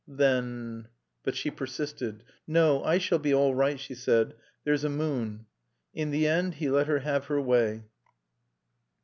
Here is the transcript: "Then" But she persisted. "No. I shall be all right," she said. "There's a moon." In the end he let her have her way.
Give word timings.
"Then" 0.07 0.87
But 1.23 1.35
she 1.35 1.51
persisted. 1.51 2.23
"No. 2.47 2.83
I 2.83 2.97
shall 2.97 3.19
be 3.19 3.35
all 3.35 3.53
right," 3.53 3.79
she 3.79 3.93
said. 3.93 4.33
"There's 4.63 4.83
a 4.83 4.89
moon." 4.89 5.45
In 5.93 6.09
the 6.09 6.25
end 6.25 6.55
he 6.55 6.71
let 6.71 6.87
her 6.87 7.01
have 7.01 7.25
her 7.25 7.39
way. 7.39 7.83